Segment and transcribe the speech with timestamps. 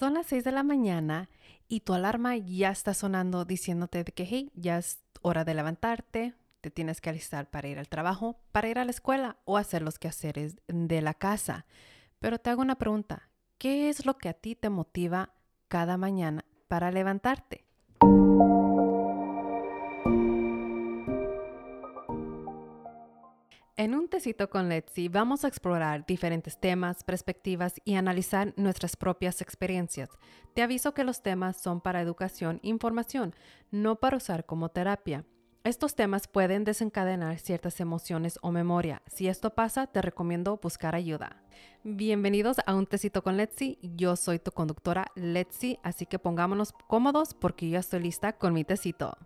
[0.00, 1.28] Son las 6 de la mañana
[1.68, 6.32] y tu alarma ya está sonando diciéndote de que, hey, ya es hora de levantarte,
[6.62, 9.82] te tienes que alistar para ir al trabajo, para ir a la escuela o hacer
[9.82, 11.66] los quehaceres de la casa.
[12.18, 13.28] Pero te hago una pregunta,
[13.58, 15.34] ¿qué es lo que a ti te motiva
[15.68, 17.66] cada mañana para levantarte?
[23.80, 29.40] En un tecito con Letzi vamos a explorar diferentes temas, perspectivas y analizar nuestras propias
[29.40, 30.10] experiencias.
[30.52, 33.34] Te aviso que los temas son para educación e información,
[33.70, 35.24] no para usar como terapia.
[35.64, 39.00] Estos temas pueden desencadenar ciertas emociones o memoria.
[39.06, 41.42] Si esto pasa, te recomiendo buscar ayuda.
[41.82, 43.78] Bienvenidos a Un Tecito con Letzi.
[43.80, 48.62] Yo soy tu conductora Letzi, así que pongámonos cómodos porque ya estoy lista con mi
[48.62, 49.16] tecito.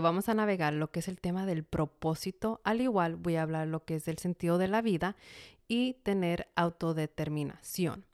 [0.00, 3.68] Vamos a navegar lo que es el tema del propósito, al igual voy a hablar
[3.68, 5.16] lo que es el sentido de la vida
[5.68, 8.04] y tener autodeterminación.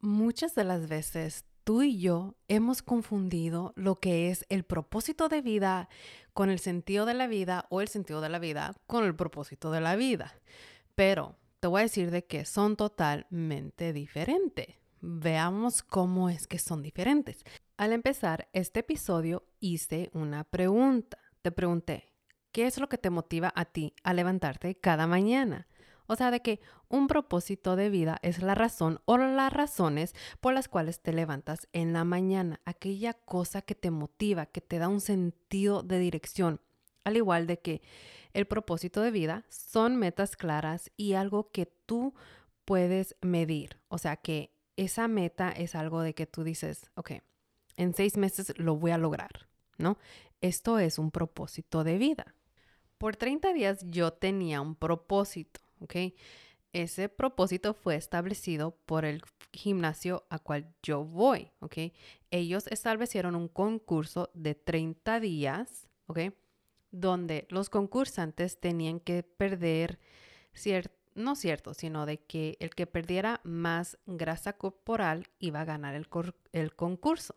[0.00, 5.42] Muchas de las veces tú y yo hemos confundido lo que es el propósito de
[5.42, 5.88] vida
[6.32, 9.70] con el sentido de la vida o el sentido de la vida con el propósito
[9.70, 10.34] de la vida.
[10.94, 14.76] Pero te voy a decir de que son totalmente diferentes.
[15.00, 17.44] Veamos cómo es que son diferentes.
[17.78, 21.18] Al empezar este episodio hice una pregunta.
[21.42, 22.14] Te pregunté,
[22.50, 25.68] ¿qué es lo que te motiva a ti a levantarte cada mañana?
[26.06, 30.54] O sea, de que un propósito de vida es la razón o las razones por
[30.54, 34.88] las cuales te levantas en la mañana, aquella cosa que te motiva, que te da
[34.88, 36.62] un sentido de dirección.
[37.04, 37.82] Al igual de que
[38.32, 42.14] el propósito de vida son metas claras y algo que tú
[42.64, 43.76] puedes medir.
[43.88, 47.12] O sea, que esa meta es algo de que tú dices, ok,
[47.76, 49.98] en seis meses lo voy a lograr, ¿no?
[50.40, 52.34] Esto es un propósito de vida.
[52.98, 56.14] Por 30 días yo tenía un propósito, ¿ok?
[56.72, 61.92] Ese propósito fue establecido por el gimnasio a cual yo voy, ¿ok?
[62.30, 66.20] Ellos establecieron un concurso de 30 días, ¿ok?
[66.90, 69.98] Donde los concursantes tenían que perder
[70.52, 75.94] cierto no cierto, sino de que el que perdiera más grasa corporal iba a ganar
[75.94, 76.06] el,
[76.52, 77.34] el concurso.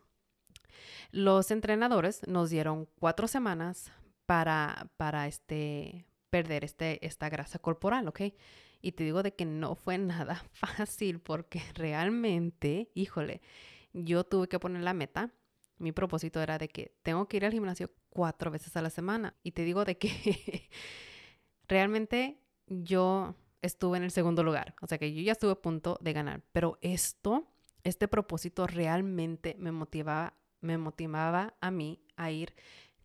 [1.12, 3.92] Los entrenadores nos dieron cuatro semanas
[4.26, 8.22] para, para este, perder este, esta grasa corporal, ¿ok?
[8.82, 13.42] Y te digo de que no fue nada fácil porque realmente, híjole,
[13.94, 15.34] yo tuve que poner la meta.
[15.78, 19.36] Mi propósito era de que tengo que ir al gimnasio cuatro veces a la semana.
[19.44, 20.70] Y te digo de que
[21.68, 24.76] realmente yo estuve en el segundo lugar.
[24.82, 26.42] O sea que yo ya estuve a punto de ganar.
[26.52, 27.48] Pero esto,
[27.84, 32.54] este propósito realmente me motivaba me motivaba a mí a ir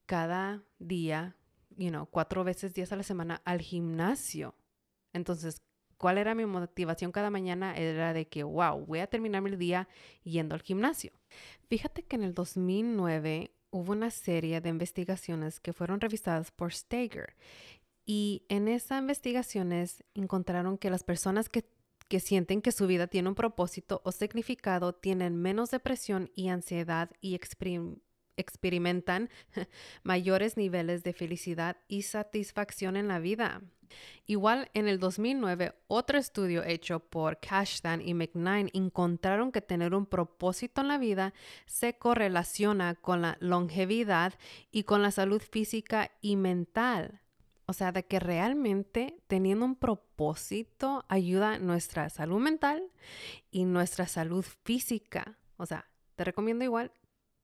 [0.06, 1.36] cada día,
[1.76, 4.54] you know, cuatro veces, días a la semana al gimnasio.
[5.12, 5.62] Entonces,
[5.96, 7.76] ¿cuál era mi motivación cada mañana?
[7.76, 9.88] Era de que, wow, voy a terminar el día
[10.22, 11.12] yendo al gimnasio.
[11.68, 17.34] Fíjate que en el 2009 hubo una serie de investigaciones que fueron revisadas por Steger.
[18.06, 21.64] Y en esas investigaciones encontraron que las personas que
[22.14, 27.10] que sienten que su vida tiene un propósito o significado tienen menos depresión y ansiedad
[27.20, 27.36] y
[28.36, 29.30] experimentan
[30.04, 33.62] mayores niveles de felicidad y satisfacción en la vida.
[34.26, 40.06] Igual en el 2009, otro estudio hecho por Cashdan y McNine encontraron que tener un
[40.06, 41.34] propósito en la vida
[41.66, 44.34] se correlaciona con la longevidad
[44.70, 47.23] y con la salud física y mental.
[47.66, 52.90] O sea, de que realmente teniendo un propósito ayuda nuestra salud mental
[53.50, 55.38] y nuestra salud física.
[55.56, 56.92] O sea, te recomiendo igual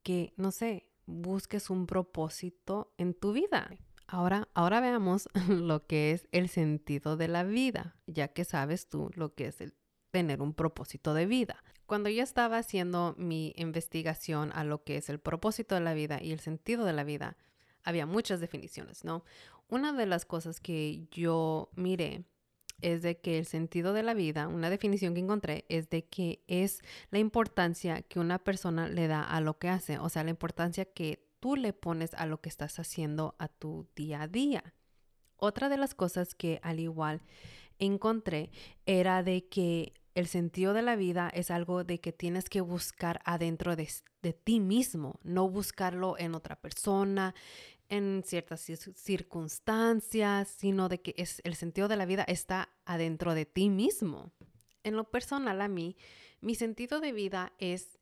[0.02, 3.70] que, no sé, busques un propósito en tu vida.
[4.06, 9.10] Ahora, ahora veamos lo que es el sentido de la vida, ya que sabes tú
[9.14, 9.74] lo que es el
[10.10, 11.62] tener un propósito de vida.
[11.86, 16.22] Cuando yo estaba haciendo mi investigación a lo que es el propósito de la vida
[16.22, 17.36] y el sentido de la vida,
[17.82, 19.24] había muchas definiciones, ¿no?
[19.70, 22.24] Una de las cosas que yo miré
[22.82, 26.42] es de que el sentido de la vida, una definición que encontré es de que
[26.48, 30.30] es la importancia que una persona le da a lo que hace, o sea, la
[30.30, 34.74] importancia que tú le pones a lo que estás haciendo a tu día a día.
[35.36, 37.22] Otra de las cosas que al igual
[37.78, 38.50] encontré
[38.86, 43.20] era de que el sentido de la vida es algo de que tienes que buscar
[43.24, 43.88] adentro de,
[44.22, 47.34] de ti mismo, no buscarlo en otra persona,
[47.90, 48.62] en ciertas
[48.94, 54.32] circunstancias, sino de que es, el sentido de la vida está adentro de ti mismo.
[54.84, 55.96] En lo personal, a mí
[56.40, 57.98] Mi sentido de vida es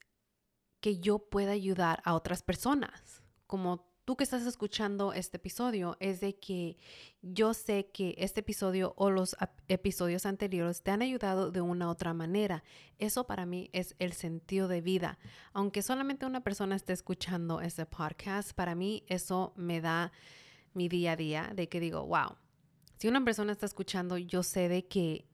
[0.81, 6.21] que yo pueda ayudar a otras personas, como tú que estás escuchando este episodio es
[6.21, 6.79] de que
[7.21, 9.37] yo sé que este episodio o los
[9.69, 12.65] episodios anteriores te han ayudado de una u otra manera.
[12.99, 15.19] Eso para mí es el sentido de vida.
[15.53, 20.11] Aunque solamente una persona esté escuchando este podcast, para mí eso me da
[20.73, 22.35] mi día a día de que digo, wow,
[22.97, 25.27] si una persona está escuchando, yo sé de que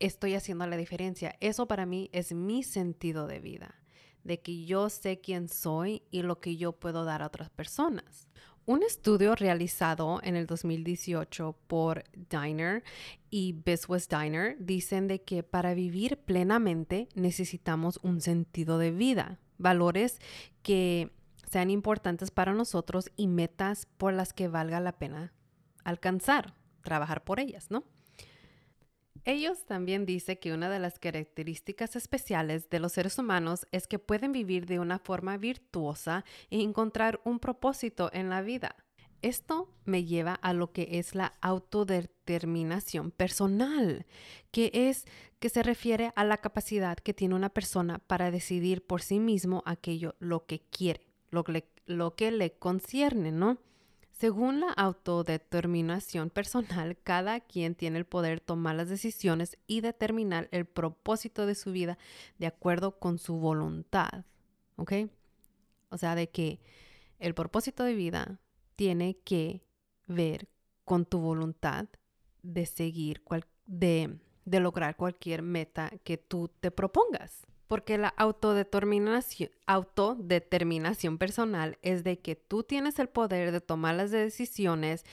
[0.00, 1.34] estoy haciendo la diferencia.
[1.40, 3.81] Eso para mí es mi sentido de vida
[4.24, 8.28] de que yo sé quién soy y lo que yo puedo dar a otras personas.
[8.64, 12.84] Un estudio realizado en el 2018 por Diner
[13.28, 20.20] y Business Diner dicen de que para vivir plenamente necesitamos un sentido de vida, valores
[20.62, 21.10] que
[21.50, 25.32] sean importantes para nosotros y metas por las que valga la pena
[25.84, 27.84] alcanzar, trabajar por ellas, ¿no?
[29.24, 34.00] Ellos también dicen que una de las características especiales de los seres humanos es que
[34.00, 38.74] pueden vivir de una forma virtuosa y encontrar un propósito en la vida.
[39.22, 44.06] Esto me lleva a lo que es la autodeterminación personal,
[44.50, 45.06] que es
[45.38, 49.62] que se refiere a la capacidad que tiene una persona para decidir por sí mismo
[49.64, 51.44] aquello lo que quiere, lo,
[51.86, 53.58] lo que le concierne, ¿no?
[54.22, 60.64] Según la autodeterminación personal, cada quien tiene el poder tomar las decisiones y determinar el
[60.64, 61.98] propósito de su vida
[62.38, 64.24] de acuerdo con su voluntad.
[64.76, 64.92] ¿Ok?
[65.88, 66.60] O sea, de que
[67.18, 68.38] el propósito de vida
[68.76, 69.64] tiene que
[70.06, 70.48] ver
[70.84, 71.88] con tu voluntad
[72.44, 73.24] de seguir,
[73.66, 77.44] de, de lograr cualquier meta que tú te propongas.
[77.66, 84.10] Porque la autodeterminación, autodeterminación personal es de que tú tienes el poder de tomar las
[84.10, 85.04] decisiones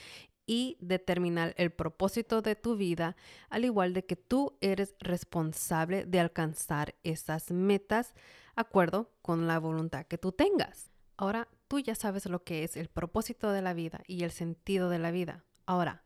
[0.46, 3.14] y determinar el propósito de tu vida,
[3.50, 8.14] al igual de que tú eres responsable de alcanzar esas metas
[8.56, 10.90] acuerdo con la voluntad que tú tengas.
[11.16, 14.90] Ahora tú ya sabes lo que es el propósito de la vida y el sentido
[14.90, 15.44] de la vida.
[15.66, 16.02] Ahora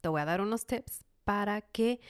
[0.00, 2.00] te voy a dar unos tips para que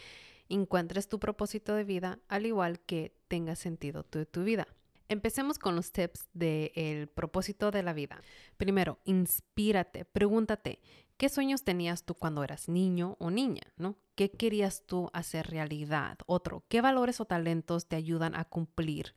[0.48, 4.68] encuentres tu propósito de vida al igual que tenga sentido tu, tu vida.
[5.08, 8.20] Empecemos con los tips del propósito de la vida.
[8.56, 10.80] Primero, inspírate, pregúntate,
[11.16, 13.64] ¿qué sueños tenías tú cuando eras niño o niña?
[13.76, 13.96] ¿no?
[14.14, 16.16] ¿Qué querías tú hacer realidad?
[16.26, 19.16] Otro, ¿qué valores o talentos te ayudan a cumplir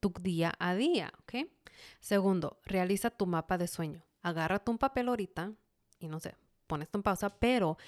[0.00, 1.12] tu día a día?
[1.20, 1.48] ¿okay?
[2.00, 4.04] Segundo, realiza tu mapa de sueño.
[4.20, 5.52] Agárrate un papel ahorita
[6.00, 6.34] y no sé,
[6.66, 7.78] pones en pausa, pero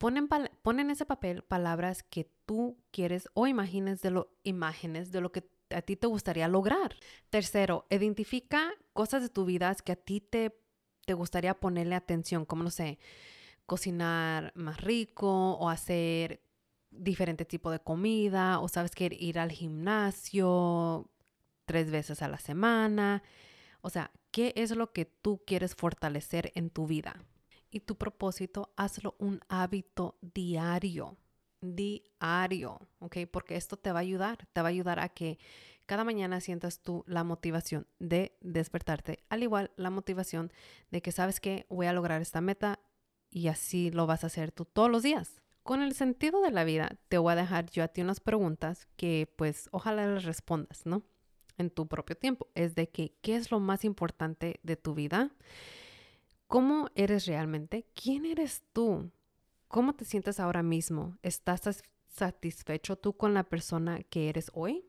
[0.00, 5.30] Pon en, ese papel palabras que tú quieres o imagines de lo, imágenes de lo
[5.30, 6.96] que a ti te gustaría lograr.
[7.28, 10.58] Tercero, identifica cosas de tu vida que a ti te,
[11.06, 12.98] te gustaría ponerle atención, como no sé,
[13.66, 16.42] cocinar más rico o hacer
[16.90, 21.08] diferente tipo de comida o sabes que ir al gimnasio
[21.66, 23.22] tres veces a la semana.
[23.80, 27.24] O sea, ¿qué es lo que tú quieres fortalecer en tu vida?
[27.70, 31.16] y tu propósito, hazlo un hábito diario,
[31.60, 33.18] diario, ¿ok?
[33.30, 35.38] Porque esto te va a ayudar, te va a ayudar a que
[35.86, 40.52] cada mañana sientas tú la motivación de despertarte, al igual la motivación
[40.90, 42.78] de que sabes que voy a lograr esta meta
[43.30, 45.40] y así lo vas a hacer tú todos los días.
[45.62, 48.88] Con el sentido de la vida, te voy a dejar yo a ti unas preguntas
[48.96, 51.02] que pues ojalá las respondas, ¿no?
[51.58, 52.48] En tu propio tiempo.
[52.54, 55.30] Es de que, ¿qué es lo más importante de tu vida?
[56.46, 57.86] ¿Cómo eres realmente?
[57.94, 59.10] ¿Quién eres tú?
[59.70, 61.16] ¿Cómo te sientes ahora mismo?
[61.22, 64.84] ¿Estás satisfecho tú con la persona que eres hoy?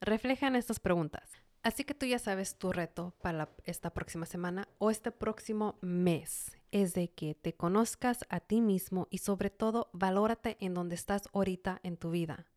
[0.00, 1.30] Refleja en estas preguntas.
[1.62, 6.50] Así que tú ya sabes tu reto para esta próxima semana o este próximo mes.
[6.72, 11.28] Es de que te conozcas a ti mismo y sobre todo valórate en donde estás
[11.32, 12.48] ahorita en tu vida.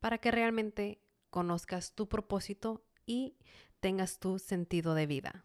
[0.00, 1.00] Para que realmente
[1.30, 3.36] conozcas tu propósito y
[3.78, 5.44] tengas tu sentido de vida.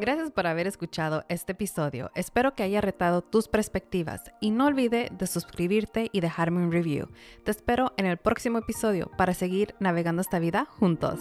[0.00, 2.10] Gracias por haber escuchado este episodio.
[2.14, 7.08] Espero que haya retado tus perspectivas y no olvide de suscribirte y dejarme un review.
[7.44, 11.20] Te espero en el próximo episodio para seguir navegando esta vida juntos.